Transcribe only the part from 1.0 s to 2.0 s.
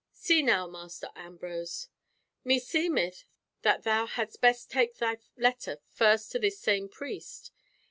Ambrose,